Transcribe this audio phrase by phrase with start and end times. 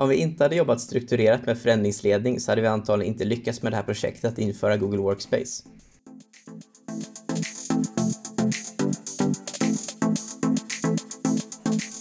[0.00, 3.72] Om vi inte hade jobbat strukturerat med förändringsledning så hade vi antagligen inte lyckats med
[3.72, 5.62] det här projektet att införa Google Workspace.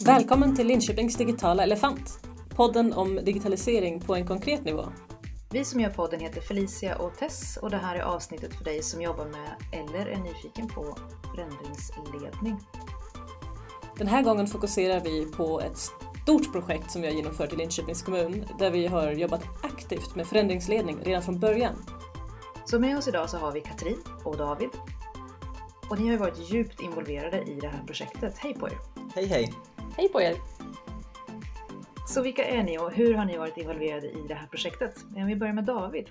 [0.05, 2.20] Välkommen till Linköpings digitala elefant.
[2.55, 4.86] Podden om digitalisering på en konkret nivå.
[5.52, 8.84] Vi som gör podden heter Felicia och Tess och det här är avsnittet för dig
[8.84, 10.97] som jobbar med eller är nyfiken på
[11.36, 12.59] förändringsledning.
[13.97, 15.77] Den här gången fokuserar vi på ett
[16.23, 20.28] stort projekt som vi har genomfört i Linköpings kommun där vi har jobbat aktivt med
[20.28, 21.76] förändringsledning redan från början.
[22.66, 24.70] Så med oss idag så har vi Katrin och David.
[25.90, 28.38] Och ni har ju varit djupt involverade i det här projektet.
[28.38, 28.78] Hej på er!
[29.16, 29.54] Hej hej!
[29.98, 30.36] Hej på er!
[32.08, 34.95] Så vilka är ni och hur har ni varit involverade i det här projektet?
[35.16, 36.06] Om vi börjar med David.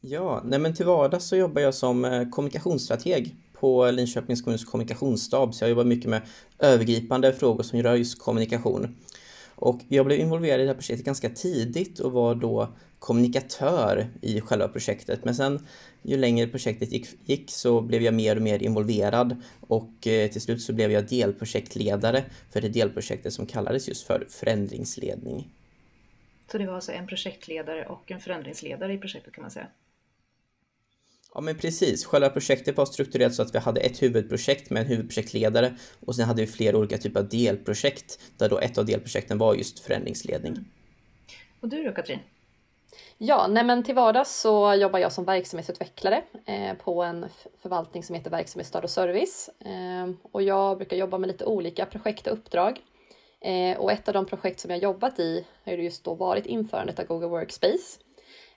[0.00, 5.54] Ja, nej men till vardags så jobbar jag som eh, kommunikationsstrateg på Linköpings kommuns kommunikationsstab
[5.54, 6.22] så jag jobbar mycket med
[6.58, 8.96] övergripande frågor som rör just kommunikation.
[9.54, 14.40] Och jag blev involverad i det här projektet ganska tidigt och var då kommunikatör i
[14.40, 15.24] själva projektet.
[15.24, 15.66] Men sen
[16.02, 20.40] ju längre projektet gick, gick så blev jag mer och mer involverad och eh, till
[20.40, 25.48] slut så blev jag delprojektledare för det delprojektet som kallades just för förändringsledning.
[26.52, 29.66] Så det var alltså en projektledare och en förändringsledare i projektet kan man säga?
[31.34, 34.88] Ja men precis, själva projektet var strukturerat så att vi hade ett huvudprojekt med en
[34.88, 35.74] huvudprojektledare
[36.06, 39.54] och sen hade vi flera olika typer av delprojekt där då ett av delprojekten var
[39.54, 40.52] just förändringsledning.
[40.52, 40.64] Mm.
[41.60, 42.18] Och du då Katrin?
[43.18, 47.26] Ja, nej men till vardags så jobbar jag som verksamhetsutvecklare eh, på en
[47.62, 49.50] förvaltning som heter Verksamhetsstöd och service.
[49.60, 52.80] Eh, och jag brukar jobba med lite olika projekt och uppdrag.
[53.40, 56.98] Eh, och ett av de projekt som jag jobbat i har just då varit införandet
[56.98, 57.98] av Google Workspace.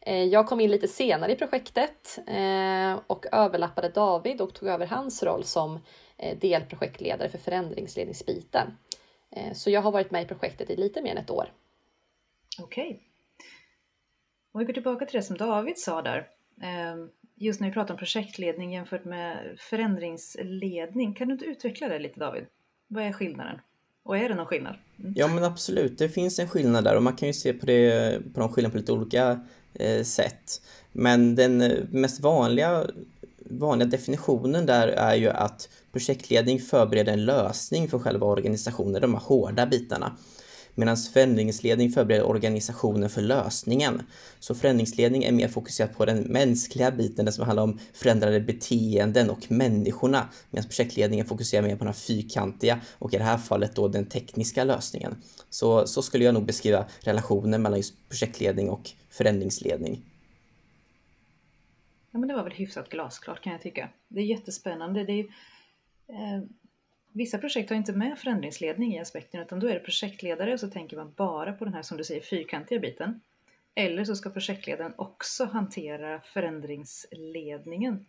[0.01, 4.85] Eh, jag kom in lite senare i projektet eh, och överlappade David och tog över
[4.85, 5.79] hans roll som
[6.17, 8.77] eh, delprojektledare för förändringsledningsbiten.
[9.53, 11.53] Så jag har varit med i projektet i lite mer än ett år.
[12.59, 12.85] Okej.
[12.85, 12.99] Okay.
[14.51, 16.27] Om vi går tillbaka till det som David sa där.
[16.61, 21.13] Ehm, just när vi pratar om projektledning jämfört med förändringsledning.
[21.13, 22.45] Kan du inte utveckla det lite David?
[22.87, 23.59] Vad är skillnaden?
[24.03, 24.75] Och är det någon skillnad?
[24.99, 25.13] Mm.
[25.15, 28.21] Ja men absolut, det finns en skillnad där och man kan ju se på, det,
[28.33, 29.39] på de skillnaderna på lite olika
[29.73, 30.61] eh, sätt.
[30.91, 32.85] Men den eh, mest vanliga,
[33.39, 39.21] vanliga definitionen där är ju att projektledning förbereder en lösning för själva organisationen, de här
[39.21, 40.17] hårda bitarna.
[40.75, 44.01] Medan förändringsledning förbereder organisationen för lösningen.
[44.39, 49.29] Så förändringsledning är mer fokuserat på den mänskliga biten, det som handlar om förändrade beteenden
[49.29, 50.29] och människorna.
[50.49, 54.63] Medan projektledningen fokuserar mer på den fyrkantiga och i det här fallet då den tekniska
[54.63, 55.15] lösningen.
[55.49, 60.01] Så, så skulle jag nog beskriva relationen mellan just projektledning och förändringsledning.
[62.11, 63.89] Ja, men det var väl hyfsat glasklart kan jag tycka.
[64.07, 65.03] Det är jättespännande.
[65.03, 65.25] Det är,
[66.07, 66.43] eh,
[67.11, 70.67] vissa projekt har inte med förändringsledning i aspekten utan då är det projektledare och så
[70.67, 73.21] tänker man bara på den här som du säger fyrkantiga biten.
[73.75, 78.05] Eller så ska projektledaren också hantera förändringsledningen.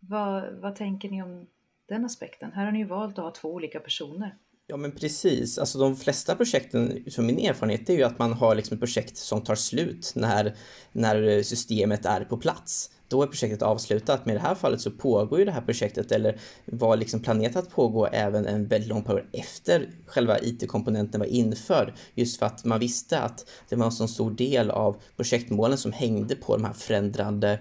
[0.00, 1.46] Vad, vad tänker ni om
[1.86, 2.52] den aspekten?
[2.52, 4.36] Här har ni ju valt att ha två olika personer.
[4.66, 8.54] Ja men precis, alltså de flesta projekten, utifrån min erfarenhet, är ju att man har
[8.54, 10.56] liksom ett projekt som tar slut när,
[10.92, 12.90] när systemet är på plats.
[13.08, 14.26] Då är projektet avslutat.
[14.26, 17.56] Men i det här fallet så pågår ju det här projektet eller var liksom planerat
[17.56, 21.92] att pågå även en väldigt lång period efter själva IT-komponenten var införd.
[22.14, 25.92] Just för att man visste att det var en så stor del av projektmålen som
[25.92, 27.58] hängde på de här förändrande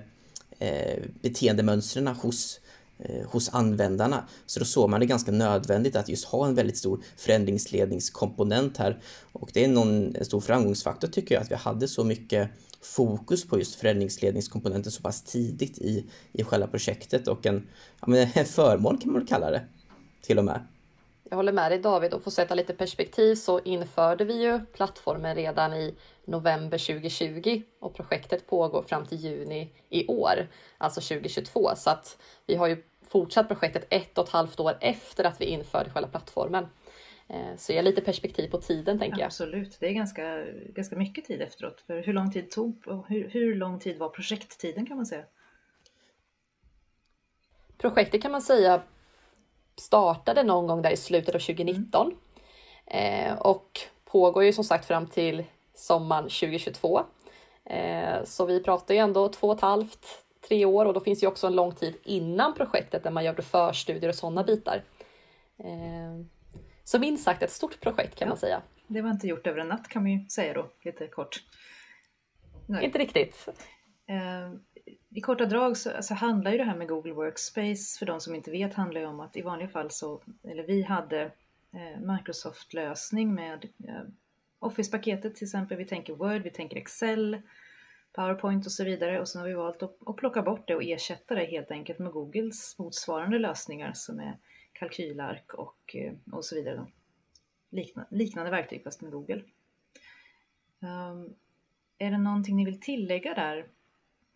[0.60, 2.65] eh, beteendemönstren hos Eh,
[3.00, 4.28] Eh, hos användarna.
[4.46, 9.02] Så då såg man det ganska nödvändigt att just ha en väldigt stor förändringsledningskomponent här.
[9.32, 12.50] Och det är någon, en stor framgångsfaktor tycker jag att vi hade så mycket
[12.82, 17.68] fokus på just förändringsledningskomponenten så pass tidigt i, i själva projektet och en,
[18.02, 19.62] ja, men en förmån kan man väl kalla det
[20.22, 20.68] till och med.
[21.30, 24.60] Jag håller med dig David och för att sätta lite perspektiv så införde vi ju
[24.66, 25.96] plattformen redan i
[26.26, 30.48] november 2020 och projektet pågår fram till juni i år,
[30.78, 31.72] alltså 2022.
[31.76, 32.18] Så att
[32.48, 36.10] vi har ju fortsatt projektet ett och ett halvt år efter att vi införde själva
[36.10, 36.68] plattformen.
[37.28, 39.26] Eh, så jag lite perspektiv på tiden tänker jag.
[39.26, 41.82] Absolut, det är ganska, ganska mycket tid efteråt.
[41.82, 45.24] För hur lång tid tog hur, hur lång tid var projekttiden kan man säga?
[47.78, 48.82] Projektet kan man säga
[49.78, 52.12] startade någon gång där i slutet av 2019
[52.86, 53.28] mm.
[53.32, 55.44] eh, och pågår ju som sagt fram till
[55.74, 57.02] sommaren 2022.
[57.66, 61.24] Eh, så vi pratar ju ändå två och ett halvt, tre år och då finns
[61.24, 64.84] ju också en lång tid innan projektet där man gör förstudier och sådana bitar.
[65.58, 66.26] Eh,
[66.84, 68.62] så minst sagt ett stort projekt kan ja, man säga.
[68.88, 71.44] Det var inte gjort över en natt kan man ju säga då, lite kort.
[72.68, 72.86] Nej.
[72.86, 73.48] Inte riktigt.
[74.08, 74.54] Eh,
[75.10, 78.36] I korta drag så alltså, handlar ju det här med Google Workspace, för de som
[78.36, 81.32] inte vet, handlar ju om att i vanliga fall så, eller vi hade
[82.00, 83.68] Microsoft-lösning med
[84.60, 87.42] Office-paketet till exempel, vi tänker Word, vi tänker Excel,
[88.16, 90.84] PowerPoint och så vidare och sen har vi valt att, att plocka bort det och
[90.84, 94.38] ersätta det helt enkelt med Googles motsvarande lösningar som är
[94.74, 96.86] kalkylark och, eh, och så vidare.
[97.70, 99.44] Liknande, liknande verktyg fast med Google.
[100.80, 101.36] Um,
[101.98, 103.68] är det någonting ni vill tillägga där?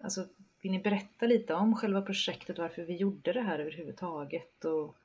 [0.04, 0.28] Alltså,
[0.62, 4.66] vill ni berätta lite om själva projektet, varför vi gjorde det här överhuvudtaget?
[4.66, 4.96] Och...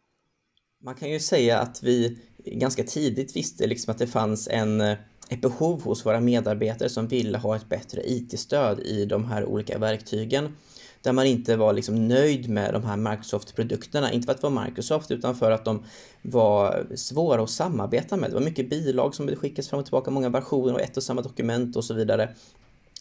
[0.85, 4.97] Man kan ju säga att vi ganska tidigt visste liksom att det fanns en, eh,
[5.29, 9.79] ett behov hos våra medarbetare som ville ha ett bättre IT-stöd i de här olika
[9.79, 10.57] verktygen.
[11.03, 14.65] Där man inte var liksom nöjd med de här Microsoft-produkterna, inte för att det var
[14.65, 15.85] Microsoft utan för att de
[16.23, 18.31] var svåra att samarbeta med.
[18.31, 21.23] Det var mycket bilag som skickades fram och tillbaka, många versioner och ett och samma
[21.23, 22.35] dokument och så vidare.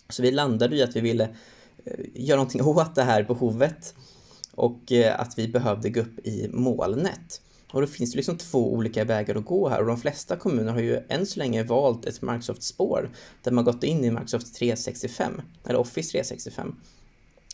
[0.09, 1.23] Så vi landade i att vi ville
[1.85, 3.95] eh, göra någonting åt det här behovet
[4.51, 7.41] och eh, att vi behövde gå upp i molnet.
[7.73, 9.79] Och då finns det liksom två olika vägar att gå här.
[9.79, 13.09] Och de flesta kommuner har ju än så länge valt ett Microsoft-spår
[13.41, 16.75] där man gått in i Microsoft 365 eller Office 365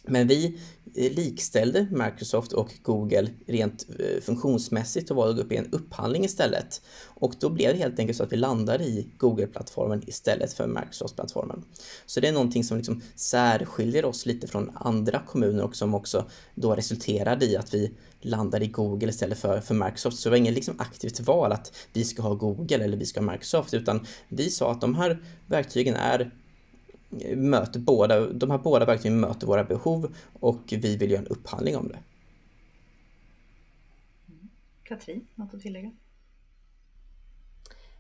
[0.04, 0.60] men vi
[0.96, 6.82] eh, likställde Microsoft och Google rent eh, funktionsmässigt och valde upp i en upphandling istället.
[7.06, 11.64] Och då blev det helt enkelt så att vi landade i Google-plattformen istället för Microsoft-plattformen.
[12.06, 16.30] Så det är någonting som liksom särskiljer oss lite från andra kommuner och som också
[16.56, 17.92] då resulterade i att vi
[18.22, 20.18] landade i Google istället för, för Microsoft.
[20.18, 23.20] Så det var inget liksom aktivt val att vi ska ha Google eller vi ska
[23.20, 26.32] ha Microsoft, utan vi sa att de här verktygen är
[27.36, 31.78] möter båda, de här båda verktygen möter våra behov och vi vill göra en upphandling
[31.78, 32.00] om det.
[34.84, 35.92] Katrin, något att tillägga?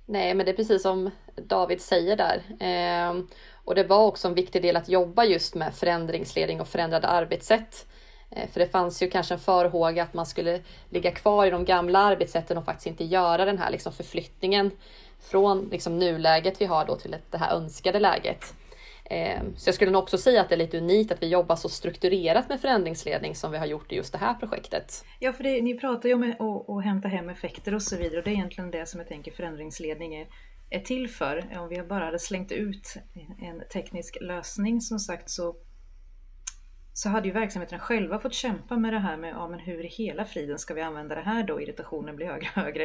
[0.05, 2.41] Nej, men det är precis som David säger där.
[2.59, 3.23] Eh,
[3.65, 7.87] och det var också en viktig del att jobba just med förändringsledning och förändrade arbetssätt.
[8.31, 11.65] Eh, för det fanns ju kanske en farhåga att man skulle ligga kvar i de
[11.65, 14.71] gamla arbetssätten och faktiskt inte göra den här liksom förflyttningen
[15.19, 18.53] från liksom nuläget vi har då till det här önskade läget.
[19.09, 21.55] Ehm, så jag skulle nog också säga att det är lite unikt att vi jobbar
[21.55, 25.05] så strukturerat med förändringsledning som vi har gjort i just det här projektet.
[25.19, 28.17] Ja, för det, ni pratar ju om att, att hämta hem effekter och så vidare
[28.17, 30.27] och det är egentligen det som jag tänker förändringsledning är,
[30.69, 31.57] är till för.
[31.59, 32.95] Om vi bara hade slängt ut
[33.41, 35.55] en teknisk lösning som sagt så,
[36.93, 39.89] så hade ju verksamheterna själva fått kämpa med det här med ja, men hur i
[39.89, 41.61] hela friden ska vi använda det här då?
[41.61, 42.83] Irritationen blir högre och högre.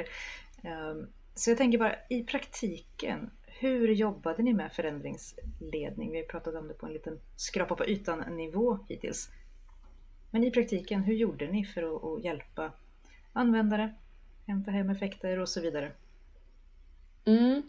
[0.62, 3.30] Ehm, så jag tänker bara i praktiken,
[3.64, 6.12] hur jobbade ni med förändringsledning?
[6.12, 9.28] Vi har pratat om det på en liten skrapa på ytan nivå hittills.
[10.30, 12.72] Men i praktiken, hur gjorde ni för att, att hjälpa
[13.32, 13.94] användare,
[14.46, 15.92] hämta hem effekter och så vidare?
[17.24, 17.62] Mm.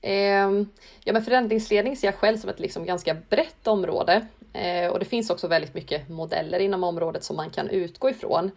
[0.00, 0.66] Eh,
[1.04, 5.04] ja, men förändringsledning ser jag själv som ett liksom ganska brett område eh, och det
[5.04, 8.50] finns också väldigt mycket modeller inom området som man kan utgå ifrån.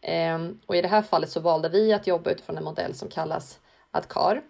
[0.00, 3.08] Eh, och i det här fallet så valde vi att jobba utifrån en modell som
[3.08, 4.49] kallas ADKAR Eh,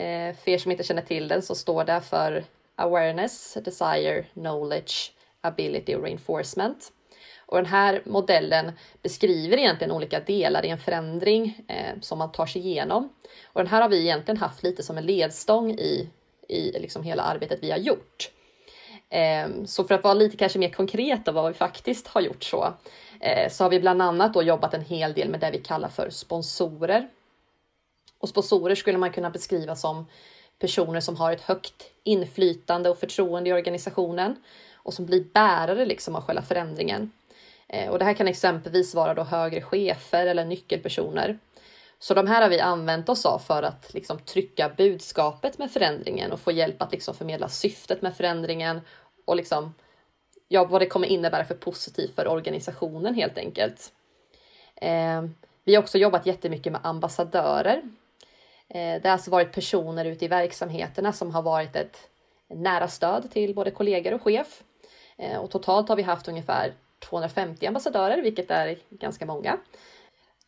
[0.00, 2.44] Eh, för er som inte känner till den så står det för
[2.76, 6.92] Awareness, Desire, Knowledge, Ability och Reinforcement.
[7.46, 12.46] Och den här modellen beskriver egentligen olika delar i en förändring eh, som man tar
[12.46, 13.08] sig igenom.
[13.44, 16.10] Och den här har vi egentligen haft lite som en ledstång i,
[16.48, 18.30] i liksom hela arbetet vi har gjort.
[19.08, 22.44] Eh, så för att vara lite kanske mer konkret av vad vi faktiskt har gjort
[22.44, 22.74] så,
[23.20, 25.88] eh, så har vi bland annat då jobbat en hel del med det vi kallar
[25.88, 27.08] för sponsorer
[28.20, 30.06] och sponsorer skulle man kunna beskriva som
[30.58, 34.36] personer som har ett högt inflytande och förtroende i organisationen
[34.74, 37.10] och som blir bärare liksom av själva förändringen.
[37.68, 41.38] Eh, och det här kan exempelvis vara då högre chefer eller nyckelpersoner.
[41.98, 46.32] Så de här har vi använt oss av för att liksom trycka budskapet med förändringen
[46.32, 48.80] och få hjälp att liksom förmedla syftet med förändringen
[49.24, 49.74] och liksom,
[50.48, 53.92] ja, vad det kommer innebära för positivt för organisationen helt enkelt.
[54.76, 55.24] Eh,
[55.64, 57.82] vi har också jobbat jättemycket med ambassadörer
[58.74, 61.96] Eh, det har alltså varit personer ute i verksamheterna som har varit ett
[62.48, 64.62] nära stöd till både kollegor och chef.
[65.18, 69.58] Eh, och totalt har vi haft ungefär 250 ambassadörer, vilket är ganska många.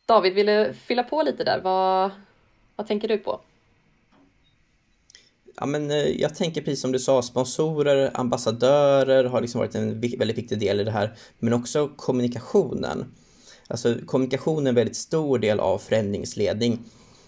[0.05, 1.61] David, vill du fylla på lite där?
[1.63, 2.11] Vad,
[2.75, 3.39] vad tänker du på?
[5.55, 10.01] Ja, men eh, jag tänker precis som du sa, sponsorer, ambassadörer har liksom varit en
[10.01, 13.13] väldigt viktig del i det här, men också kommunikationen.
[13.67, 16.79] Alltså kommunikation är en väldigt stor del av förändringsledning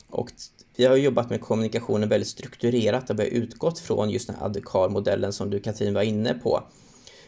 [0.10, 0.32] och
[0.77, 4.46] vi har jobbat med kommunikationen väldigt strukturerat och vi har utgått från just den här
[4.46, 6.63] adekar-modellen som du Katrin var inne på.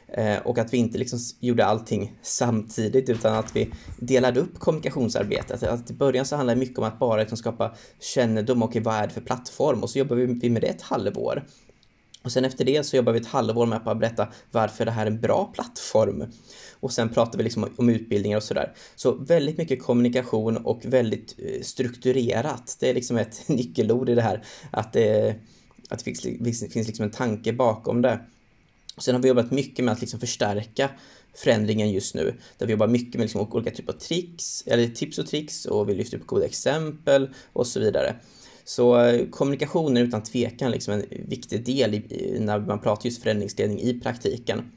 [0.08, 5.64] Eh, och att vi inte liksom gjorde allting samtidigt utan att vi delade upp kommunikationsarbetet.
[5.64, 8.96] Att I början så handlade det mycket om att bara liksom skapa kännedom och vad
[8.96, 11.44] är det för plattform och så jobbar vi med det ett halvår.
[12.24, 15.06] Och sen efter det så jobbar vi ett halvår med att berätta varför det här
[15.06, 16.24] är en bra plattform.
[16.80, 18.74] Och sen pratar vi liksom om utbildningar och sådär.
[18.96, 22.78] Så väldigt mycket kommunikation och väldigt eh, strukturerat.
[22.80, 24.44] Det är liksom ett nyckelord i det här.
[24.72, 25.36] Att det,
[25.90, 28.20] att det finns, finns liksom en tanke bakom det.
[28.98, 30.90] Sen har vi jobbat mycket med att liksom förstärka
[31.36, 32.36] förändringen just nu.
[32.58, 35.90] Där vi jobbar mycket med liksom olika typer av tricks, eller tips och tricks och
[35.90, 38.16] vi lyfter upp goda exempel och så vidare.
[38.68, 43.24] Så eh, kommunikation är utan tvekan liksom en viktig del i, när man pratar just
[43.24, 44.72] förändringsledning i praktiken.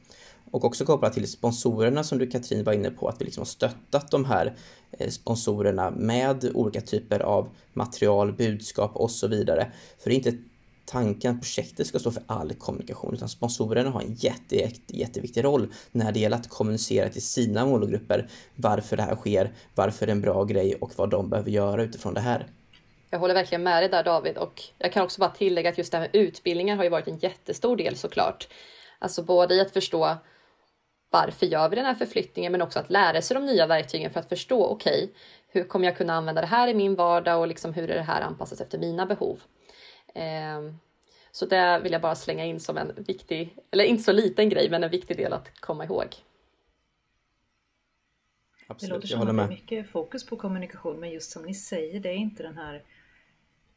[0.51, 3.45] Och också kopplat till sponsorerna som du Katrin var inne på, att vi liksom har
[3.45, 4.55] stöttat de här
[4.91, 9.71] eh, sponsorerna med olika typer av material, budskap och så vidare.
[9.99, 10.37] För det är inte
[10.85, 15.43] tanken att projektet ska stå för all kommunikation utan sponsorerna har en jätte, jätte, jätteviktig
[15.43, 20.11] roll när det gäller att kommunicera till sina målgrupper varför det här sker, varför det
[20.11, 22.47] är en bra grej och vad de behöver göra utifrån det här.
[23.13, 25.91] Jag håller verkligen med dig där David och jag kan också bara tillägga att just
[25.91, 28.47] det här med utbildningar har ju varit en jättestor del såklart.
[28.99, 30.17] Alltså både i att förstå
[31.09, 34.19] varför gör vi den här förflyttningen men också att lära sig de nya verktygen för
[34.19, 35.15] att förstå okej, okay,
[35.47, 38.01] hur kommer jag kunna använda det här i min vardag och liksom hur är det
[38.01, 39.41] här anpassat efter mina behov?
[40.15, 40.77] Ehm,
[41.31, 44.69] så det vill jag bara slänga in som en viktig, eller inte så liten grej,
[44.69, 46.07] men en viktig del att komma ihåg.
[48.67, 51.53] Absolut, det låter som att det är mycket fokus på kommunikation, men just som ni
[51.53, 52.83] säger, det är inte den här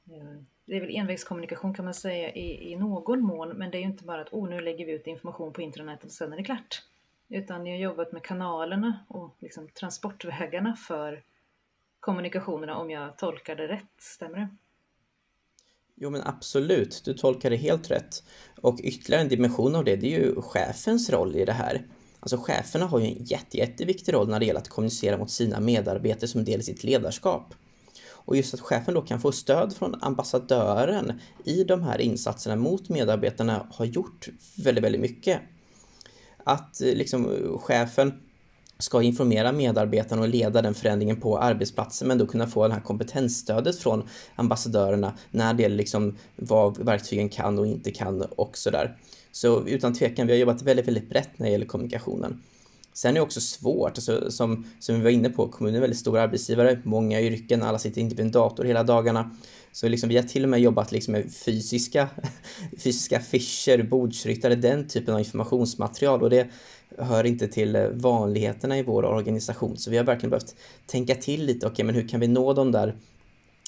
[0.07, 3.81] Eh, det är väl envägskommunikation kan man säga i, i någon mån, men det är
[3.81, 6.37] ju inte bara att oh, nu lägger vi ut information på internet och sen är
[6.37, 6.83] det klart.
[7.29, 11.23] Utan ni har jobbat med kanalerna och liksom transportvägarna för
[12.01, 14.49] kommunikationerna om jag tolkar det rätt, stämmer det?
[15.95, 18.25] Jo men absolut, du tolkar det helt rätt.
[18.61, 21.87] Och ytterligare en dimension av det, det är ju chefens roll i det här.
[22.21, 25.61] Alltså cheferna har ju en jätte, jätteviktig roll när det gäller att kommunicera mot sina
[25.61, 27.55] medarbetare som del i sitt ledarskap.
[28.25, 31.13] Och just att chefen då kan få stöd från ambassadören
[31.45, 35.41] i de här insatserna mot medarbetarna har gjort väldigt, väldigt mycket.
[36.45, 37.29] Att eh, liksom
[37.63, 38.13] chefen
[38.79, 42.81] ska informera medarbetarna och leda den förändringen på arbetsplatsen men då kunna få det här
[42.81, 48.99] kompetensstödet från ambassadörerna när det gäller liksom vad verktygen kan och inte kan och sådär.
[49.33, 52.43] Så utan tvekan, vi har jobbat väldigt, väldigt brett när det gäller kommunikationen.
[52.97, 55.81] Sen är det också svårt, alltså, som, som vi var inne på, kommunen är en
[55.81, 59.31] väldigt stor arbetsgivare, många yrken, alla sitter inte vid en dator hela dagarna.
[59.73, 62.09] Så liksom, vi har till och med jobbat liksom med fysiska,
[62.79, 66.49] fysiska affischer, bordsryttare, den typen av informationsmaterial och det
[66.99, 69.77] hör inte till vanligheterna i vår organisation.
[69.77, 70.55] Så vi har verkligen behövt
[70.87, 72.95] tänka till lite, okej okay, men hur kan vi nå de där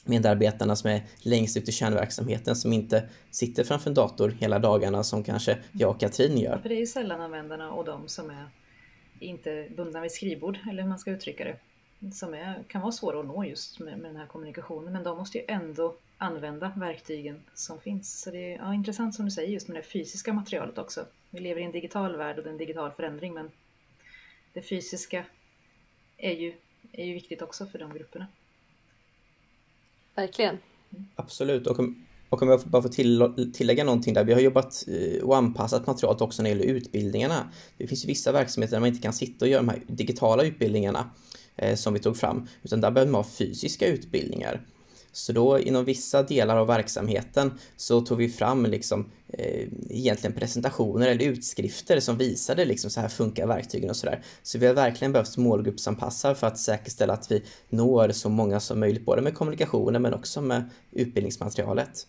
[0.05, 5.03] medarbetarna som är längst ut i kärnverksamheten som inte sitter framför en dator hela dagarna
[5.03, 6.59] som kanske jag och Katrin gör.
[6.59, 8.49] För det är ju sällan användarna och de som är
[9.21, 11.59] inte bundna vid skrivbord, eller hur man ska uttrycka det,
[12.13, 14.93] som är, kan vara svåra att nå just med, med den här kommunikationen.
[14.93, 18.21] Men de måste ju ändå använda verktygen som finns.
[18.21, 21.07] Så det är ja, intressant som du säger just med det fysiska materialet också.
[21.31, 23.51] Vi lever i en digital värld och det är en digital förändring men
[24.53, 25.25] det fysiska
[26.17, 26.55] är ju,
[26.93, 28.27] är ju viktigt också för de grupperna.
[30.15, 30.59] Verkligen.
[31.15, 31.67] Absolut.
[31.67, 31.77] Och
[32.29, 34.25] och om jag bara får till, tillägga någonting där.
[34.25, 37.51] Vi har jobbat eh, och anpassat materialet också när det gäller utbildningarna.
[37.79, 41.11] Det finns vissa verksamheter där man inte kan sitta och göra de här digitala utbildningarna
[41.57, 44.67] eh, som vi tog fram, utan där behöver man ha fysiska utbildningar.
[45.17, 51.09] Så då inom vissa delar av verksamheten så tog vi fram liksom eh, egentligen presentationer
[51.09, 54.23] eller utskrifter som visade liksom så här funkar verktygen och sådär.
[54.43, 58.81] Så vi har verkligen behövt målgruppsanpassa för att säkerställa att vi når så många som
[58.81, 62.07] möjligt, både med kommunikationen men också med utbildningsmaterialet.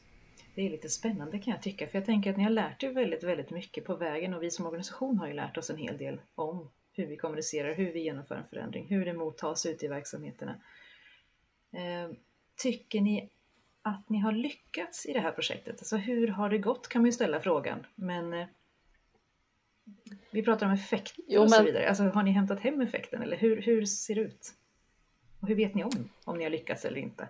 [0.57, 2.89] Det är lite spännande kan jag tycka, för jag tänker att ni har lärt er
[2.89, 5.97] väldigt, väldigt mycket på vägen och vi som organisation har ju lärt oss en hel
[5.97, 9.89] del om hur vi kommunicerar, hur vi genomför en förändring, hur det mottas ute i
[9.89, 10.55] verksamheterna.
[11.71, 12.15] Eh,
[12.55, 13.29] tycker ni
[13.81, 15.79] att ni har lyckats i det här projektet?
[15.79, 17.85] Alltså hur har det gått kan man ju ställa frågan.
[17.95, 18.47] Men eh,
[20.31, 21.89] vi pratar om effekter jo, och så vidare.
[21.89, 24.53] Alltså har ni hämtat hem effekten eller hur, hur ser det ut?
[25.39, 27.27] Och hur vet ni om om ni har lyckats eller inte?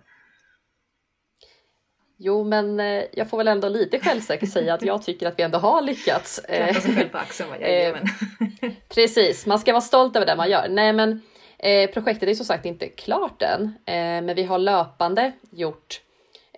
[2.20, 5.42] Jo, men eh, jag får väl ändå lite självsäkert säga att jag tycker att vi
[5.42, 6.40] ändå har lyckats.
[6.48, 7.96] Klappa sig själv på axeln, eh,
[8.88, 10.68] Precis, man ska vara stolt över det man gör.
[10.68, 11.22] Nej, men
[11.58, 16.00] Eh, projektet är som sagt inte klart än, eh, men vi har löpande gjort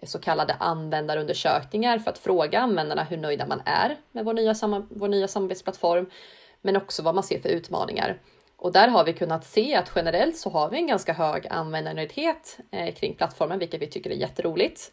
[0.03, 4.55] så kallade användarundersökningar för att fråga användarna hur nöjda man är med vår nya,
[4.91, 6.11] vår nya samarbetsplattform,
[6.63, 8.19] men också vad man ser för utmaningar.
[8.57, 12.59] Och där har vi kunnat se att generellt så har vi en ganska hög användarnöjdhet
[12.71, 14.93] eh, kring plattformen, vilket vi tycker är jätteroligt.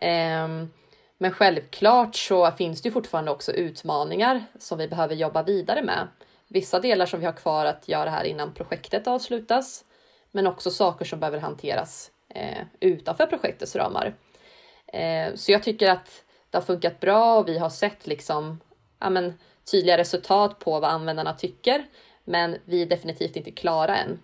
[0.00, 0.70] Ehm,
[1.18, 6.08] men självklart så finns det fortfarande också utmaningar som vi behöver jobba vidare med
[6.48, 9.84] vissa delar som vi har kvar att göra här innan projektet avslutas,
[10.30, 14.14] men också saker som behöver hanteras eh, utanför projektets ramar.
[14.92, 18.60] Ehm, så jag tycker att det har funkat bra och vi har sett liksom,
[18.98, 19.38] ja, men,
[19.70, 21.86] tydliga resultat på vad användarna tycker,
[22.24, 24.22] men vi är definitivt inte klara än.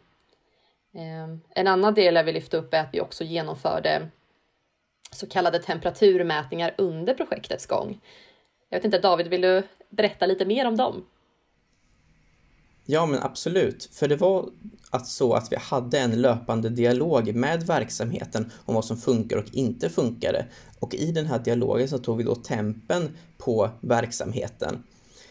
[0.94, 4.08] Ehm, en annan del jag vill lyfta upp är att vi också genomförde
[5.10, 8.00] så kallade temperaturmätningar under projektets gång.
[8.68, 11.04] Jag vet inte, David, vill du berätta lite mer om dem?
[12.88, 13.88] Ja, men absolut.
[13.92, 14.50] För det var
[14.90, 19.54] att så att vi hade en löpande dialog med verksamheten om vad som funkar och
[19.54, 20.46] inte funkade.
[20.78, 24.82] Och i den här dialogen så tog vi då tempen på verksamheten.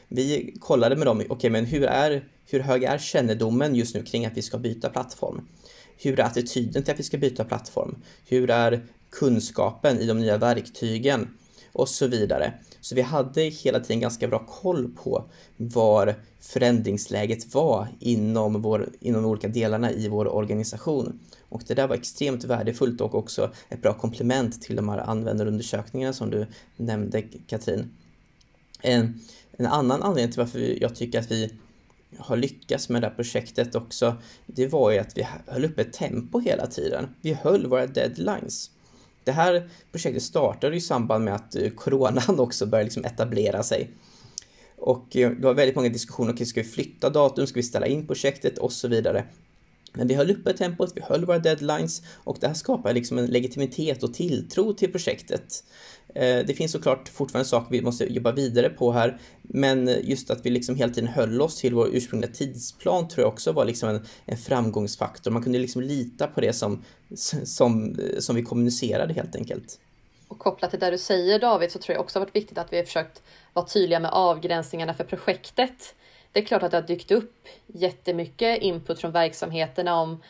[0.07, 4.03] Vi kollade med dem, okej, okay, men hur, är, hur hög är kännedomen just nu
[4.03, 5.47] kring att vi ska byta plattform?
[5.97, 8.01] Hur är attityden till att vi ska byta plattform?
[8.27, 8.85] Hur är
[9.19, 11.27] kunskapen i de nya verktygen?
[11.71, 12.53] Och så vidare.
[12.81, 15.23] Så vi hade hela tiden ganska bra koll på
[15.57, 21.19] var förändringsläget var inom, vår, inom de olika delarna i vår organisation.
[21.49, 26.13] Och det där var extremt värdefullt och också ett bra komplement till de här användarundersökningarna
[26.13, 27.89] som du nämnde Katrin.
[28.81, 29.19] En,
[29.51, 31.53] en annan anledning till varför jag tycker att vi
[32.17, 35.93] har lyckats med det här projektet också, det var ju att vi höll uppe ett
[35.93, 37.07] tempo hela tiden.
[37.21, 38.71] Vi höll våra deadlines.
[39.25, 43.91] Det här projektet startade i samband med att eh, coronan också började liksom etablera sig.
[44.77, 47.87] Och eh, det var väldigt många diskussioner, okay, ska vi flytta datum, ska vi ställa
[47.87, 49.25] in projektet och så vidare.
[49.93, 53.25] Men vi höll uppe tempot, vi höll våra deadlines och det här skapar liksom en
[53.25, 55.63] legitimitet och tilltro till projektet.
[56.15, 60.45] Eh, det finns såklart fortfarande saker vi måste jobba vidare på här, men just att
[60.45, 63.89] vi liksom hela tiden höll oss till vår ursprungliga tidsplan tror jag också var liksom
[63.89, 65.31] en, en framgångsfaktor.
[65.31, 66.83] Man kunde liksom lita på det som,
[67.43, 69.79] som, eh, som vi kommunicerade helt enkelt.
[70.27, 72.77] Och kopplat till det du säger David så tror jag också varit viktigt att vi
[72.77, 73.21] har försökt
[73.53, 75.95] vara tydliga med avgränsningarna för projektet.
[76.31, 80.21] Det är klart att det har dykt upp jättemycket input från verksamheterna om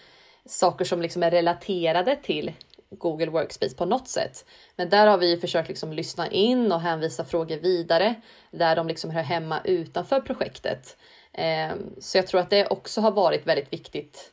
[0.46, 2.52] saker som liksom är relaterade till
[2.98, 4.46] Google Workspace på något sätt.
[4.76, 8.16] Men där har vi försökt liksom lyssna in och hänvisa frågor vidare
[8.52, 10.98] där de liksom hör hemma utanför projektet.
[11.34, 14.32] Ehm, så jag tror att det också har varit väldigt viktigt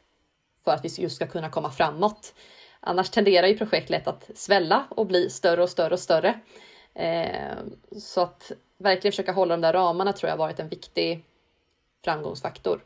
[0.64, 2.34] för att vi just ska kunna komma framåt.
[2.80, 6.40] Annars tenderar ju projekt lätt att svälla och bli större och större och större.
[6.94, 11.24] Ehm, så att verkligen försöka hålla de där ramarna tror jag har varit en viktig
[12.04, 12.80] framgångsfaktor.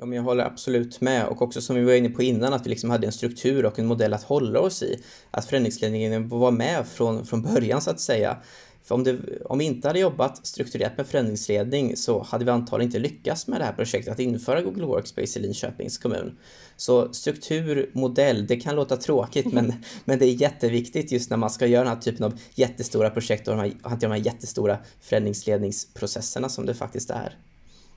[0.00, 2.66] Ja, men jag håller absolut med och också som vi var inne på innan att
[2.66, 5.02] vi liksom hade en struktur och en modell att hålla oss i.
[5.30, 8.36] Att förändringsledningen var med från, från början så att säga.
[8.82, 12.88] För om, det, om vi inte hade jobbat strukturerat med förändringsledning så hade vi antagligen
[12.88, 16.38] inte lyckats med det här projektet att införa Google Workspace i Linköpings kommun.
[16.76, 19.72] Så struktur, modell, det kan låta tråkigt men,
[20.04, 23.48] men det är jätteviktigt just när man ska göra den här typen av jättestora projekt
[23.48, 27.36] och hantera de här jättestora förändringsledningsprocesserna som det faktiskt är.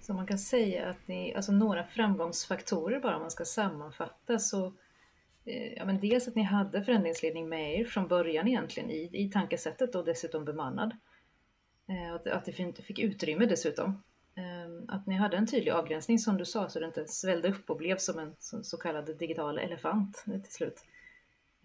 [0.03, 4.65] Så man kan säga att ni, alltså några framgångsfaktorer bara om man ska sammanfatta så
[5.45, 9.31] eh, ja, men dels att ni hade förändringsledning med er från början egentligen i, i
[9.31, 10.91] tankesättet och dessutom bemannad.
[11.89, 14.03] Eh, att, att det fick utrymme dessutom.
[14.35, 17.69] Eh, att ni hade en tydlig avgränsning som du sa så det inte svällde upp
[17.69, 20.85] och blev som en så, så kallad digital elefant till slut.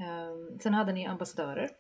[0.01, 1.71] Eh, sen hade ni ambassadörer.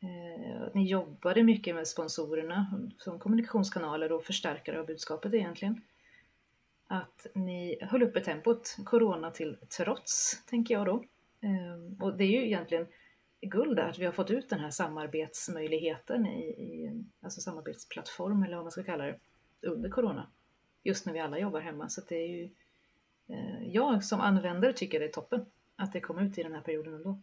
[0.00, 5.80] Eh, ni jobbade mycket med sponsorerna som kommunikationskanaler och förstärkare av budskapet egentligen
[6.86, 11.04] att ni höll uppe tempot, corona till trots, tänker jag då.
[11.40, 12.86] Eh, och det är ju egentligen
[13.40, 18.64] guld att vi har fått ut den här samarbetsmöjligheten i, i alltså samarbetsplattform eller vad
[18.64, 19.18] man ska kalla det
[19.60, 20.30] under corona.
[20.82, 21.88] Just när vi alla jobbar hemma.
[21.88, 22.50] Så det är ju,
[23.28, 26.60] eh, jag som användare tycker det är toppen att det kom ut i den här
[26.60, 27.20] perioden ändå.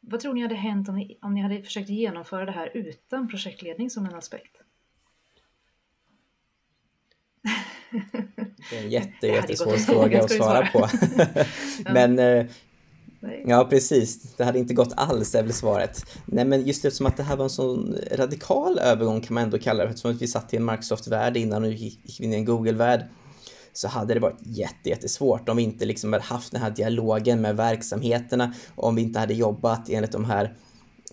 [0.00, 3.28] Vad tror ni hade hänt om ni, om ni hade försökt genomföra det här utan
[3.28, 4.56] projektledning som en aspekt?
[8.70, 10.88] Det är en jätte, jättesvår fråga att svara på.
[11.92, 12.46] men eh,
[13.46, 14.34] Ja, precis.
[14.36, 16.18] Det hade inte gått alls, är väl svaret.
[16.26, 19.58] Nej, men just eftersom att det här var en sån radikal övergång kan man ändå
[19.58, 22.44] kalla det, eftersom att vi satt i en Microsoft-värld innan och gick in i en
[22.44, 23.04] Google-värld,
[23.72, 27.56] så hade det varit jättesvårt om vi inte liksom hade haft den här dialogen med
[27.56, 30.54] verksamheterna, om vi inte hade jobbat enligt de här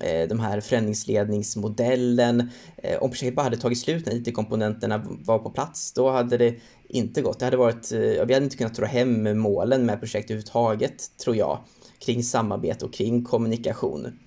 [0.02, 2.50] eh, de här förändringsledningsmodellen.
[2.78, 6.56] Eh, om projektet bara hade tagit slut när IT-komponenterna var på plats, då hade det
[6.90, 7.40] inte gått.
[7.40, 11.36] Det hade varit, eh, vi hade inte kunnat dra hem målen med projektet överhuvudtaget, tror
[11.36, 11.60] jag,
[12.00, 14.20] kring samarbete och kring kommunikation.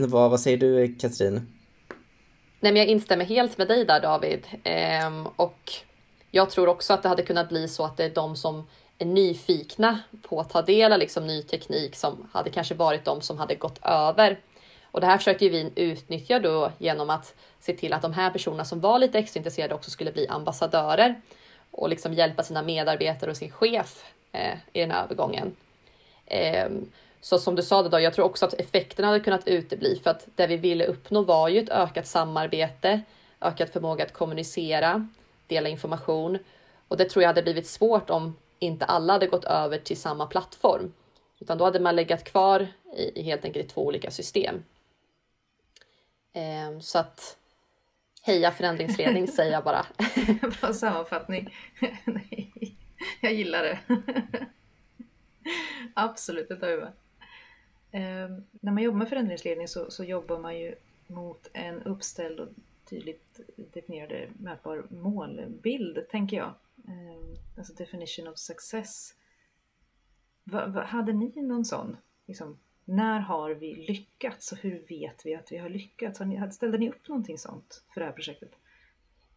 [0.00, 1.46] Vad, vad säger du, Katrin?
[2.62, 4.46] Nej, men jag instämmer helt med dig där, David.
[4.64, 5.72] Ehm, och
[6.34, 8.66] jag tror också att det hade kunnat bli så att det är de som
[8.98, 13.20] är nyfikna på att ta del av liksom ny teknik som hade kanske varit de
[13.20, 14.38] som hade gått över
[14.84, 18.64] och det här försökte vi utnyttja då genom att se till att de här personerna
[18.64, 21.20] som var lite extra intresserade också skulle bli ambassadörer
[21.70, 25.56] och liksom hjälpa sina medarbetare och sin chef eh, i den här övergången.
[26.26, 26.68] Eh,
[27.20, 30.26] så som du sa då, jag tror också att effekterna hade kunnat utebli för att
[30.34, 33.00] det vi ville uppnå var ju ett ökat samarbete,
[33.40, 35.08] ökad förmåga att kommunicera,
[35.52, 36.38] dela information
[36.88, 40.26] och det tror jag hade blivit svårt om inte alla hade gått över till samma
[40.26, 40.92] plattform.
[41.40, 44.64] Utan då hade man legat kvar i, i helt enkelt i två olika system.
[46.32, 47.36] Eh, så att
[48.22, 49.86] heja förändringsledning säger jag bara.
[50.60, 51.54] Bra sammanfattning.
[53.20, 53.78] jag gillar det.
[55.94, 56.92] Absolut, det tar vi med.
[57.92, 60.74] Eh, när man jobbar med förändringsledning så, så jobbar man ju
[61.06, 62.48] mot en uppställd och
[62.92, 66.54] tydligt definierade mätbar målbild, tänker jag.
[66.88, 69.14] Ehm, alltså definition of success.
[70.44, 71.96] Va, va, hade ni någon sån?
[72.26, 76.18] Liksom, när har vi lyckats och hur vet vi att vi har lyckats?
[76.18, 78.50] Har ni, ställde ni upp någonting sånt för det här projektet?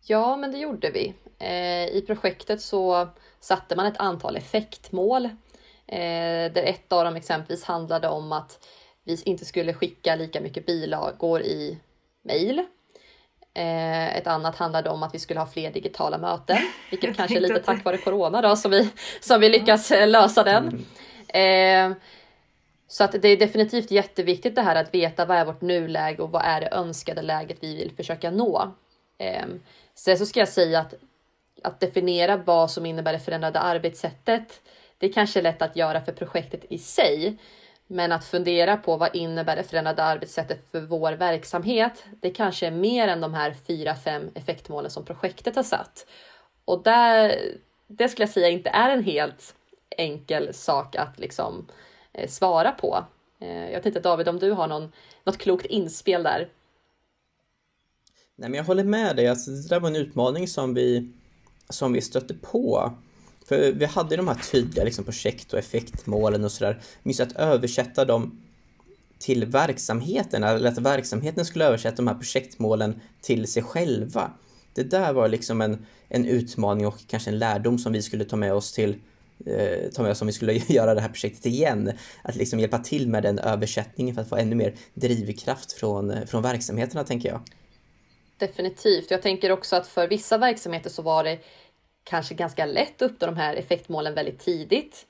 [0.02, 1.14] Ja, men det gjorde vi.
[1.40, 5.26] Eh, I projektet så satte man ett antal effektmål.
[5.88, 8.68] Eh, där ett av dem exempelvis handlade om att
[9.04, 11.80] vi inte skulle skicka lika mycket bilagor i
[12.22, 12.66] mejl.
[13.56, 16.58] Eh, ett annat handlade om att vi skulle ha fler digitala möten,
[16.90, 18.90] vilket kanske är lite tack vare corona då som vi,
[19.22, 20.86] som vi lyckas eh, lösa den.
[21.34, 21.92] Mm.
[21.92, 21.98] Eh,
[22.88, 26.32] så att det är definitivt jätteviktigt det här att veta vad är vårt nuläge och
[26.32, 28.72] vad är det önskade läget vi vill försöka nå.
[29.18, 29.46] Eh,
[29.96, 30.94] sen så ska jag säga att
[31.64, 34.62] att definiera vad som innebär det förändrade arbetssättet.
[34.98, 37.38] Det kanske är lätt att göra för projektet i sig,
[37.88, 42.04] men att fundera på vad innebär det förändrade arbetssättet för vår verksamhet?
[42.22, 46.06] Det kanske är mer än de här fyra, fem effektmålen som projektet har satt.
[46.66, 47.36] Och där,
[47.88, 49.56] det skulle jag säga inte är en helt
[49.98, 51.68] enkel sak att liksom
[52.14, 53.06] eh, svara på.
[53.40, 54.92] Eh, jag tänkte David, om du har någon,
[55.24, 56.50] något klokt inspel där?
[58.36, 59.28] Nej, men jag håller med dig.
[59.28, 61.12] Alltså, det där var en utmaning som vi,
[61.70, 62.94] som vi stötte på.
[63.46, 66.82] För vi hade de här tydliga liksom, projekt och effektmålen och sådär.
[67.04, 68.42] Men att översätta dem
[69.20, 74.32] till verksamheten, eller att verksamheten skulle översätta de här projektmålen till sig själva.
[74.74, 78.36] Det där var liksom en, en utmaning och kanske en lärdom som vi skulle ta
[78.36, 78.96] med oss till
[79.46, 81.92] eh, ta med oss om vi skulle göra det här projektet igen.
[82.22, 86.26] Att liksom hjälpa till med den översättningen för att få ännu mer drivkraft från, eh,
[86.26, 87.42] från verksamheterna tänker jag.
[88.38, 89.12] Definitivt.
[89.12, 91.40] Jag tänker också att för vissa verksamheter så var det
[92.06, 95.06] kanske ganska lätt uppnå de här effektmålen väldigt tidigt.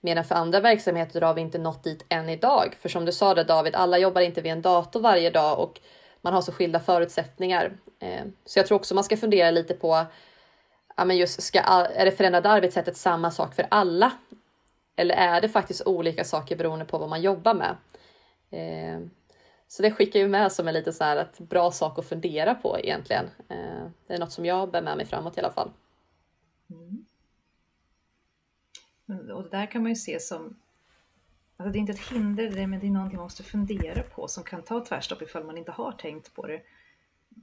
[0.00, 2.76] Medan för andra verksamheter har vi inte nått dit än idag.
[2.80, 5.80] För som du sa det David, alla jobbar inte vid en dator varje dag och
[6.20, 7.72] man har så skilda förutsättningar.
[7.98, 10.04] Eh, så jag tror också man ska fundera lite på,
[10.96, 14.12] ja men just ska, är det förändrade arbetssättet samma sak för alla?
[14.96, 17.76] Eller är det faktiskt olika saker beroende på vad man jobbar med?
[18.50, 19.00] Eh,
[19.68, 22.54] så det skickar ju med som en lite så här att bra sak att fundera
[22.54, 23.30] på egentligen.
[23.48, 25.70] Eh, det är något som jag bär med mig framåt i alla fall.
[26.72, 27.06] Mm.
[29.30, 30.56] Och det där kan man ju se som,
[31.56, 34.44] alltså det är inte ett hinder, men det är någonting man måste fundera på som
[34.44, 36.62] kan ta tvärstopp ifall man inte har tänkt på det.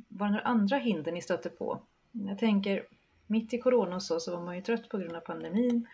[0.07, 1.81] Var det några andra hinder ni stötte på?
[2.11, 2.87] Jag tänker,
[3.27, 5.87] mitt i corona och så, så var man ju trött på grund av pandemin.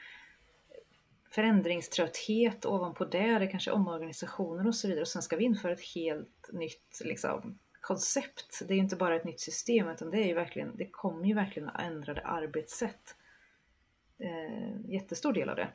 [1.31, 5.01] Förändringströtthet ovanpå det, det kanske omorganisationer och så vidare.
[5.01, 8.61] Och sen ska vi införa ett helt nytt liksom, koncept.
[8.67, 11.25] Det är ju inte bara ett nytt system utan det, är ju verkligen, det kommer
[11.25, 13.15] ju verkligen att ändrade arbetssätt
[14.19, 15.67] eh, jättestor del av det.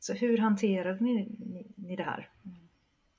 [0.00, 2.30] Så hur hanterade ni, ni, ni, det här?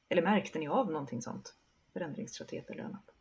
[0.10, 1.54] Eller märkte ni av någonting sånt?
[1.94, 3.12] Förändringströtthet eller annat?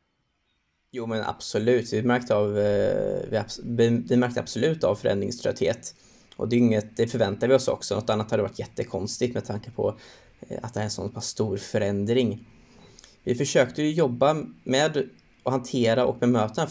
[0.90, 5.94] Jo men absolut, vi märkte, av, eh, vi, vi märkte absolut av förändringströtthet.
[6.36, 7.94] Och det, är inget, det förväntar vi oss också.
[7.94, 9.98] Något annat hade varit jättekonstigt med tanke på
[10.48, 12.46] eh, att det är en sån pass stor förändring.
[13.22, 15.08] Vi försökte ju jobba med
[15.44, 16.66] att hantera och bemöta den här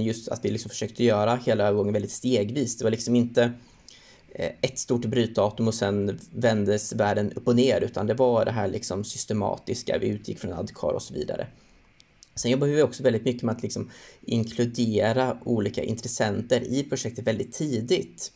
[0.00, 2.78] just att vi liksom försökte göra hela övergången väldigt stegvis.
[2.78, 3.52] Det var liksom inte
[4.34, 8.50] eh, ett stort brytdatum och sen vändes världen upp och ner utan det var det
[8.50, 11.46] här liksom systematiska, vi utgick från Adcar och så vidare.
[12.34, 13.90] Sen jobbar vi också väldigt mycket med att liksom
[14.22, 18.32] inkludera olika intressenter i projektet väldigt tidigt.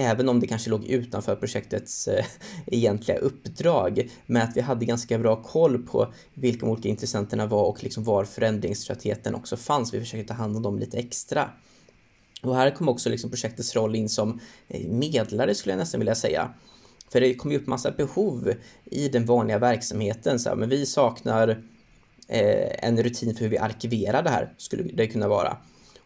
[0.00, 2.24] Även om det kanske låg utanför projektets eh,
[2.66, 4.10] egentliga uppdrag.
[4.26, 8.04] Men att vi hade ganska bra koll på vilka de olika intressenterna var och liksom
[8.04, 9.94] var förändringströttheten också fanns.
[9.94, 11.50] Vi försökte ta hand om dem lite extra.
[12.42, 16.14] Och här kom också liksom projektets roll in som eh, medlare skulle jag nästan vilja
[16.14, 16.50] säga.
[17.12, 18.52] För det kom ju upp massa behov
[18.84, 20.38] i den vanliga verksamheten.
[20.38, 21.48] Så här, men vi saknar
[22.28, 25.56] eh, en rutin för hur vi arkiverar det här, skulle det kunna vara.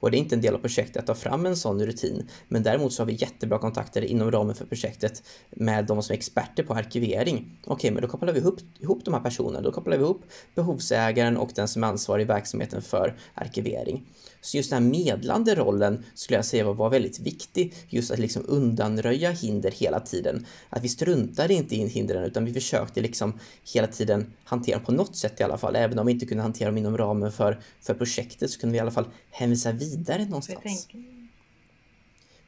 [0.02, 2.28] Och det är inte en del av projektet att ta fram en sån rutin.
[2.48, 6.16] Men däremot så har vi jättebra kontakter inom ramen för projektet med de som är
[6.16, 7.60] experter på arkivering.
[7.64, 9.60] Okej, men då kopplar vi ihop, ihop de här personerna.
[9.60, 10.22] Då kopplar vi ihop
[10.54, 14.06] behovsägaren och den som är ansvarig i verksamheten för arkivering.
[14.44, 17.74] Så just den här medlande rollen skulle jag säga var väldigt viktig.
[17.88, 20.46] Just att liksom undanröja hinder hela tiden.
[20.70, 23.38] Att vi struntade inte i hindren utan vi försökte liksom
[23.74, 25.76] hela tiden hantera dem på något sätt i alla fall.
[25.76, 28.78] Även om vi inte kunde hantera dem inom ramen för, för projektet så kunde vi
[28.78, 30.88] i alla fall hänvisa vidare någonstans.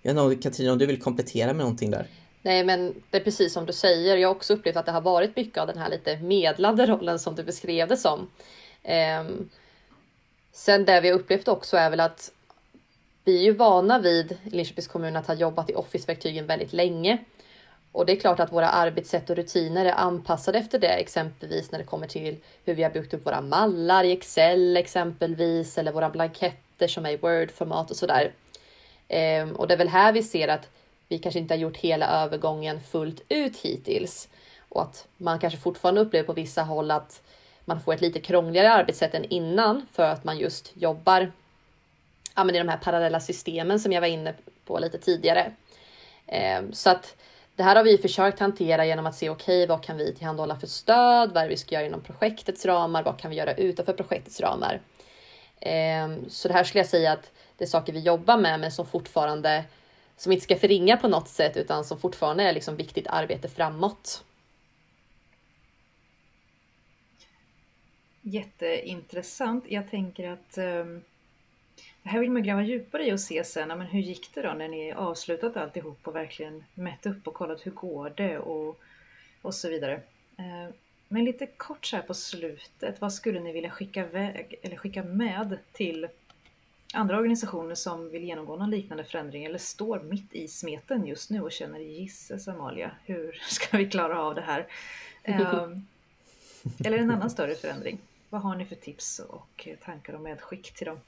[0.02, 2.06] Jag, jag Katarina, om du vill komplettera med någonting där?
[2.42, 4.16] Nej, men det är precis som du säger.
[4.16, 7.18] Jag har också upplevt att det har varit mycket av den här lite medlande rollen
[7.18, 8.20] som du beskrev det som.
[9.20, 9.50] Um,
[10.54, 12.32] sen det vi har upplevt också är väl att
[13.24, 17.18] vi är ju vana vid Linköpings kommun att ha jobbat i Office-verktygen väldigt länge.
[17.92, 21.78] Och det är klart att våra arbetssätt och rutiner är anpassade efter det, exempelvis när
[21.78, 26.10] det kommer till hur vi har byggt upp våra mallar i Excel exempelvis, eller våra
[26.10, 28.32] blanketter som är i Word-format och sådär.
[29.42, 30.68] Um, och det är väl här vi ser att
[31.08, 34.28] vi kanske inte har gjort hela övergången fullt ut hittills.
[34.68, 37.22] Och att man kanske fortfarande upplever på vissa håll att
[37.64, 41.32] man får ett lite krångligare arbetssätt än innan för att man just jobbar
[42.36, 45.52] ja, men i de här parallella systemen som jag var inne på lite tidigare.
[46.26, 47.16] Eh, så att
[47.56, 50.56] det här har vi försökt hantera genom att se okej, okay, vad kan vi tillhandahålla
[50.56, 51.32] för stöd?
[51.32, 53.02] Vad är det vi ska göra inom projektets ramar?
[53.02, 54.80] Vad kan vi göra utanför projektets ramar?
[55.60, 58.72] Eh, så det här skulle jag säga att det är saker vi jobbar med, men
[58.72, 59.64] som fortfarande
[60.16, 64.24] som inte ska förringa på något sätt utan som fortfarande är liksom viktigt arbete framåt.
[68.26, 69.64] Jätteintressant.
[69.68, 71.02] Jag tänker att um,
[72.02, 74.52] det här vill man gräva djupare i och se sen, men hur gick det då
[74.52, 78.80] när ni avslutat alltihop och verkligen mätt upp och kollat hur går det och,
[79.42, 79.94] och så vidare.
[80.38, 80.74] Uh,
[81.08, 85.02] men lite kort så här på slutet, vad skulle ni vilja skicka, väg, eller skicka
[85.02, 86.08] med till
[86.94, 91.40] andra organisationer som vill genomgå någon liknande förändring eller står mitt i smeten just nu
[91.40, 94.66] och känner gisses Amalia, hur ska vi klara av det här?
[95.24, 95.86] Um,
[96.84, 97.98] eller en annan större förändring.
[98.34, 100.98] Vad har ni för tips och tankar och medskick till dem?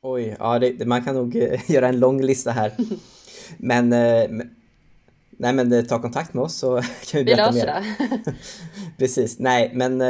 [0.00, 2.72] Oj, ja det, man kan nog eh, göra en lång lista här.
[3.58, 4.30] Men, eh,
[5.30, 7.96] nej men eh, ta kontakt med oss så kan vi berätta mer.
[7.98, 8.34] Vi löser det.
[8.98, 10.02] Precis, nej men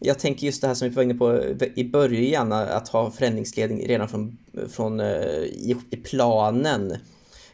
[0.00, 1.44] jag tänker just det här som vi var inne på
[1.74, 4.38] i början, att ha förändringsledning redan från,
[4.70, 6.96] från i, i planen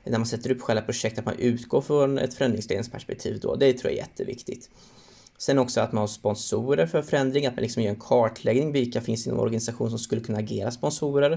[0.04, 3.56] när man sätter upp själva projektet, att man utgår från ett förändringsledningsperspektiv då.
[3.56, 4.70] Det tror jag är jätteviktigt.
[5.38, 9.00] Sen också att man har sponsorer för förändring, att man liksom gör en kartläggning, vilka
[9.00, 11.30] finns inom organisationen som skulle kunna agera sponsorer.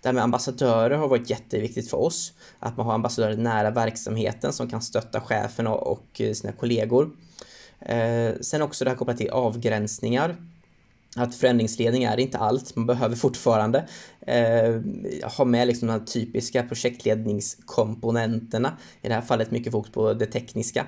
[0.00, 4.52] Det här med ambassadörer har varit jätteviktigt för oss, att man har ambassadörer nära verksamheten
[4.52, 7.10] som kan stötta chefen och eh, sina kollegor.
[7.80, 10.36] Eh, sen också det här kopplat till avgränsningar.
[11.16, 13.88] Att förändringsledning är inte allt, man behöver fortfarande
[14.20, 14.80] eh,
[15.36, 18.76] ha med liksom de här typiska projektledningskomponenterna.
[19.02, 20.86] I det här fallet mycket fokus på det tekniska.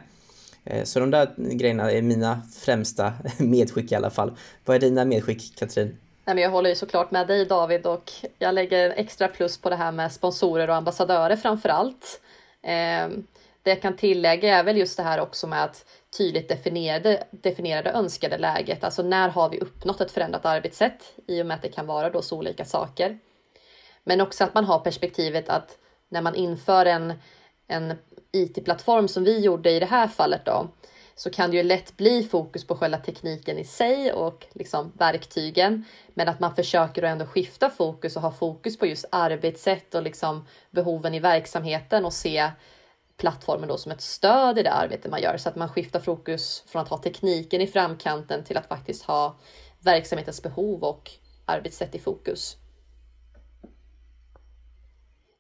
[0.69, 4.37] Eh, så de där grejerna är mina främsta medskick i alla fall.
[4.65, 5.99] Vad är dina medskick Katrin?
[6.25, 9.71] Nej, men jag håller ju såklart med dig David och jag lägger extra plus på
[9.71, 12.21] det här med sponsorer och ambassadörer framför allt.
[12.63, 13.27] Ehm,
[13.63, 15.85] det jag kan tillägga är väl just det här också med att
[16.19, 18.85] tydligt definierade, definierade önskade läget.
[18.85, 22.11] Alltså när har vi uppnått ett förändrat arbetssätt i och med att det kan vara
[22.11, 23.19] då så olika saker.
[24.05, 25.79] Men också att man har perspektivet att
[26.09, 27.13] när man inför en,
[27.67, 27.95] en
[28.43, 30.69] IT-plattform som vi gjorde i det här fallet då,
[31.15, 35.85] så kan det ju lätt bli fokus på själva tekniken i sig och liksom verktygen.
[36.15, 40.47] Men att man försöker ändå skifta fokus och ha fokus på just arbetssätt och liksom
[40.71, 42.51] behoven i verksamheten och se
[43.17, 46.65] plattformen då som ett stöd i det arbete man gör så att man skiftar fokus
[46.67, 49.37] från att ha tekniken i framkanten till att faktiskt ha
[49.81, 51.11] verksamhetens behov och
[51.45, 52.57] arbetssätt i fokus.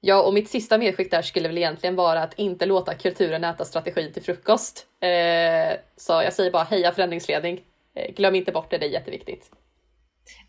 [0.01, 3.65] Ja, och mitt sista medskick där skulle väl egentligen vara att inte låta kulturen äta
[3.65, 4.87] strategin till frukost.
[5.01, 7.61] Eh, så jag säger bara heja förändringsledning.
[7.95, 9.51] Eh, glöm inte bort det, det är jätteviktigt.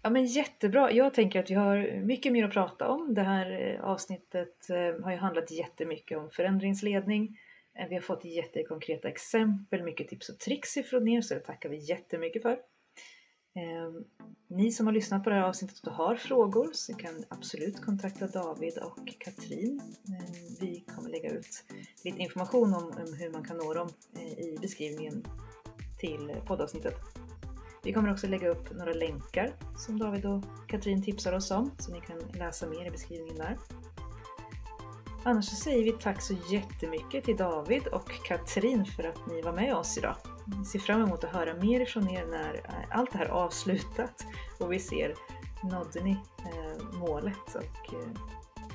[0.02, 0.92] Ja men jättebra.
[0.92, 3.14] Jag tänker att vi har mycket mer att prata om.
[3.14, 7.38] Det här eh, avsnittet eh, har ju handlat jättemycket om förändringsledning.
[7.80, 11.70] Eh, vi har fått jättekonkreta exempel, mycket tips och tricks ifrån er så det tackar
[11.70, 12.58] vi jättemycket för.
[13.60, 14.04] Ehm,
[14.48, 18.28] ni som har lyssnat på det här avsnittet och har frågor så kan absolut kontakta
[18.28, 19.82] David och Katrin.
[20.08, 21.64] Ehm, vi kommer lägga ut
[22.04, 25.26] lite information om hur man kan nå dem eh, i beskrivningen
[26.00, 26.96] till poddavsnittet.
[27.84, 31.92] Vi kommer också lägga upp några länkar som David och Katrin tipsar oss om, så
[31.92, 33.58] ni kan läsa mer i beskrivningen där.
[35.24, 39.54] Annars så säger vi tack så jättemycket till David och Katrin för att ni var
[39.54, 40.16] med oss idag.
[40.72, 44.26] Ser fram emot att höra mer ifrån er när allt det här är avslutat
[44.58, 45.16] och vi ser,
[45.64, 48.10] nådde ni eh, målet och eh,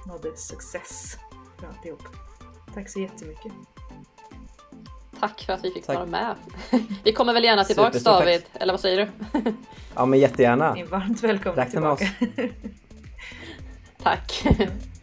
[0.07, 1.19] nådde success
[1.61, 2.03] för alltihop.
[2.75, 3.53] Tack så jättemycket!
[5.21, 5.97] Tack för att vi fick Tack.
[5.97, 6.35] vara med.
[7.05, 8.63] Vi kommer väl gärna tillbaks David, tack.
[8.63, 9.43] eller vad säger du?
[9.95, 10.75] Ja men jättegärna.
[10.75, 12.05] Ni är varmt välkomna Räkna tillbaka.
[12.21, 12.53] Med oss.
[14.03, 14.45] tack.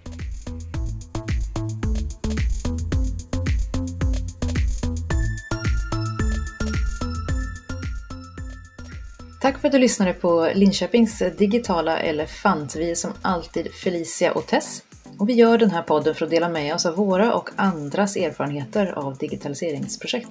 [9.41, 12.75] Tack för att du lyssnade på Linköpings digitala elefant.
[12.75, 14.83] Vi är som alltid Felicia och Tess.
[15.17, 18.15] Och vi gör den här podden för att dela med oss av våra och andras
[18.15, 20.29] erfarenheter av digitaliseringsprojekt.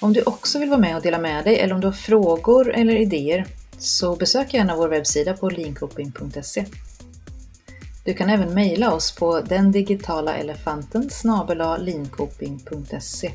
[0.00, 2.74] Om du också vill vara med och dela med dig eller om du har frågor
[2.74, 3.46] eller idéer
[3.78, 6.64] så besök gärna vår webbsida på linkoping.se.
[8.04, 11.10] Du kan även mejla oss på den digitala elefanten
[11.78, 13.32] linkoping.se.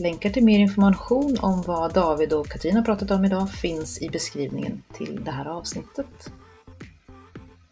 [0.00, 4.08] Länkar till mer information om vad David och Katrin har pratat om idag finns i
[4.08, 6.32] beskrivningen till det här avsnittet.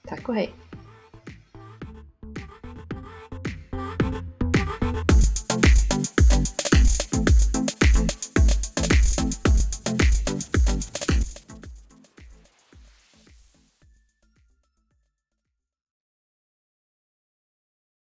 [0.08, 0.54] Tack och hej!